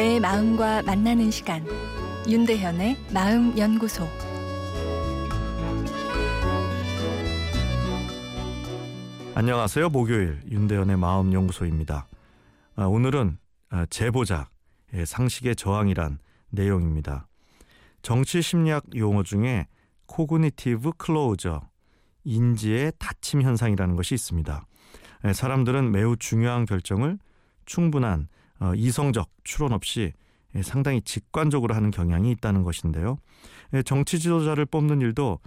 여러분의 0.00 0.20
마음과 0.20 0.82
만나는 0.82 1.30
시간 1.30 1.62
윤대현의 2.26 2.96
마음 3.12 3.56
연구소 3.58 4.08
안녕하세요. 9.34 9.90
목요일 9.90 10.40
윤대현의 10.50 10.96
마음 10.96 11.34
연구소입니다. 11.34 12.08
아, 12.76 12.84
오늘은 12.84 13.36
아, 13.68 13.84
제보자 13.90 14.48
상식의 15.04 15.54
저항이란 15.56 16.18
내용입니다. 16.48 17.28
정치 18.00 18.40
심리학 18.40 18.84
용어 18.96 19.22
중에 19.22 19.66
cognitive 20.06 20.92
closure 20.96 21.68
인지의 22.24 22.94
닫힘 22.98 23.42
현상이라는 23.42 23.96
것이 23.96 24.14
있습니다. 24.14 24.64
사람들은 25.34 25.92
매우 25.92 26.16
중요한 26.16 26.64
결정을 26.64 27.18
충분한 27.66 28.20
어, 28.22 28.39
이성적 28.76 29.30
추론 29.44 29.72
없이 29.72 30.12
상당히 30.62 31.00
직관적으로 31.02 31.74
하는 31.74 31.90
경향이 31.90 32.30
있다는 32.32 32.62
것인데요. 32.62 33.18
정치 33.84 34.18
지도자를 34.18 34.66
뽑는 34.66 35.00
일도 35.00 35.38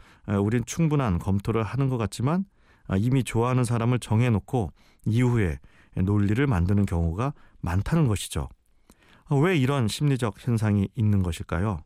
우린 0.42 0.64
충분한 0.66 1.20
검토를 1.20 1.64
하는 1.64 1.90
것 1.90 1.98
같지만 1.98 2.46
아, 2.88 2.98
이미 2.98 3.24
좋아하는 3.24 3.64
사람을 3.64 4.00
정해놓고 4.00 4.72
이후에 5.06 5.60
논리를 5.96 6.46
만드는 6.46 6.86
경우가 6.86 7.34
많다는 7.62 8.08
것이죠. 8.08 8.50
아, 9.26 9.36
왜 9.36 9.58
이런 9.58 9.88
심리적 9.88 10.46
현상이 10.46 10.90
있는 10.96 11.24
것일까요? 11.24 11.80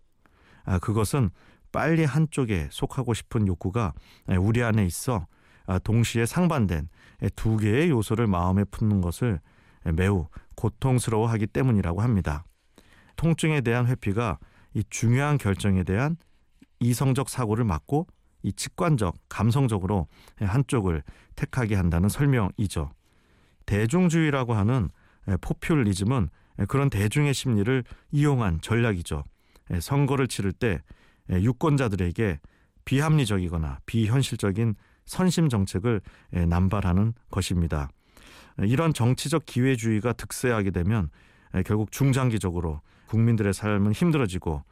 아, 0.66 0.80
그것은 0.80 1.30
빨리 1.72 2.04
한쪽에 2.04 2.68
속하고 2.72 3.14
싶은 3.14 3.48
욕구가 3.48 3.94
우리 4.40 4.64
안에 4.64 4.86
있어 4.86 5.28
동시에 5.84 6.26
상반된 6.26 6.88
두 7.36 7.58
개의 7.58 7.90
요소를 7.90 8.26
마음에 8.26 8.64
품는 8.64 9.02
것을 9.02 9.40
매우 9.94 10.28
고통스러워하기 10.58 11.48
때문이라고 11.48 12.02
합니다. 12.02 12.44
통증에 13.16 13.62
대한 13.62 13.88
회피가 13.88 14.38
이 14.74 14.84
중요한 14.90 15.38
결정에 15.38 15.84
대한 15.84 16.18
이성적 16.82 17.30
사고를 17.30 17.64
막고 17.64 18.06
이 18.44 18.52
직관적, 18.54 19.16
감성적으로 19.30 20.08
한쪽을 20.40 21.02
택하게 21.36 21.76
한다는 21.76 22.10
설명이죠. 22.10 22.92
대중주의라고 23.66 24.54
하는 24.54 24.90
포퓰리즘은 25.42 26.30
그런 26.68 26.90
대중의 26.90 27.34
심리를 27.34 27.84
이용한 28.12 28.62
전략이죠. 28.62 29.24
선거를 29.80 30.28
치를 30.28 30.54
때 30.54 30.80
유권자들에게 31.30 32.40
비합리적이거나 32.86 33.80
비현실적인 33.86 34.76
선심 35.06 35.50
정책을 35.50 36.02
남발하는 36.48 37.14
것입니다. 37.30 37.90
이런 38.60 38.94
정치적 38.94 39.46
기회주의가 39.46 40.14
득세하게 40.14 40.72
되면 40.72 41.10
결국 41.66 41.92
중장기적으로 41.92 42.82
국민들의 43.08 43.54
삶은 43.54 43.92
힘들어지고 43.94 44.64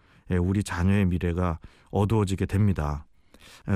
우리 0.42 0.64
자녀의 0.64 1.05
미래가 1.05 1.59
어두워지게 1.92 2.45
됩니다. 2.47 3.05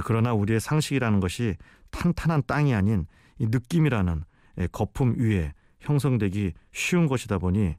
그러나 0.04 0.34
우리의 0.34 0.60
상식이라는 0.60 1.20
것이 1.20 1.56
탄탄한 1.92 2.44
땅이 2.48 2.74
아닌 2.74 3.06
이 3.38 3.46
느낌이라는 3.48 4.24
거품 4.72 5.16
위에 5.18 5.54
형성되기 5.80 6.54
쉬운 6.72 7.08
것이다 7.08 7.38
보니 7.38 7.76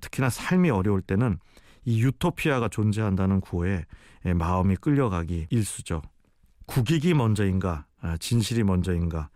특히나 0.00 0.30
삶이 0.30 0.70
어려울 0.70 1.02
때는 1.02 1.38
이 1.84 2.02
유토피아가 2.02 2.68
존재한다는 2.68 3.40
구호에 3.40 3.84
마음이 4.36 4.76
끌려가기 4.76 5.48
일수죠. 5.50 6.02
국익이 6.66 7.14
먼저인가 7.14 7.86
아, 8.00 8.16
진실이 8.18 8.62
먼저인가 8.62 9.30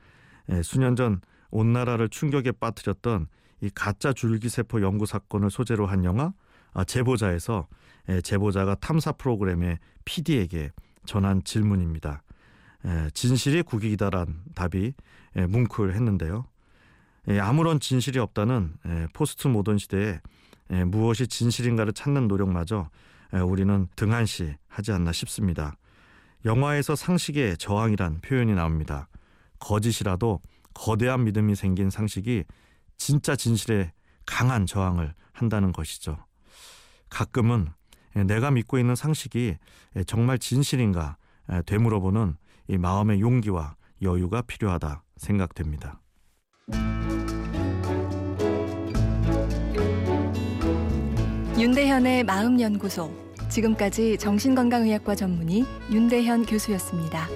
수년 0.63 0.95
전 0.95 1.21
온 1.51 1.73
나라를 1.73 2.09
충격에 2.09 2.53
빠뜨렸던 2.53 3.29
이 3.63 3.71
가짜 3.75 4.13
줄기세포 4.13 4.83
연구 4.83 5.07
사건을 5.07 5.51
소재로 5.51 5.87
한 5.87 6.05
영화 6.05 6.33
아, 6.73 6.85
제보자에서 6.85 7.67
제보자가 8.23 8.77
탐사 8.77 9.13
프로그램의 9.13 9.79
PD에게 10.05 10.71
전한 11.07 11.43
질문입니다. 11.43 12.23
진실이 13.15 13.63
국익이다란 13.63 14.43
답이 14.55 14.93
뭉클했는데요. 15.49 16.45
아무런 17.41 17.81
진실이 17.81 18.19
없다는 18.19 18.75
포스트 19.13 19.49
모던 19.49 19.79
시대에 19.79 20.21
무엇이 20.87 21.27
진실인가를 21.27 21.93
찾는 21.93 22.29
노력마저 22.29 22.91
우리는 23.33 23.89
등한시 23.97 24.55
하지 24.69 24.93
않나 24.93 25.11
싶습니다. 25.13 25.77
영화에서 26.45 26.95
상식의 26.95 27.57
저항이란 27.57 28.21
표현이 28.21 28.55
나옵니다. 28.55 29.09
거짓이라도 29.59 30.41
거대한 30.77 31.25
믿음이 31.25 31.55
생긴 31.55 31.91
상식이 31.91 32.45
진짜 32.97 33.35
진실에 33.35 33.93
강한 34.25 34.67
저항을 34.67 35.15
한다는 35.33 35.73
것이죠. 35.73 36.19
가끔은 37.11 37.69
내가 38.27 38.51
믿고 38.51 38.79
있는 38.79 38.95
상식이 38.95 39.57
정말 40.07 40.39
진실인가 40.39 41.17
되물어보는 41.67 42.37
이 42.69 42.79
마음의 42.79 43.21
용기와 43.21 43.77
여유가 44.03 44.43
필요하다 44.43 45.03
생각됩니다. 45.17 46.01
윤대현의 51.59 52.25
마음연구소 52.25 53.27
지금까지 53.49 54.19
정신건강의학과 54.19 55.15
전문의 55.15 55.65
윤대현 55.91 56.45
교수였습니다. 56.47 57.29